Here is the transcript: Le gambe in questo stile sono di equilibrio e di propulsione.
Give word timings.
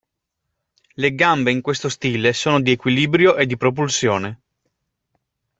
Le 0.95 1.13
gambe 1.13 1.51
in 1.51 1.61
questo 1.61 1.87
stile 1.87 2.33
sono 2.33 2.59
di 2.59 2.71
equilibrio 2.71 3.35
e 3.37 3.45
di 3.45 3.55
propulsione. 3.55 4.41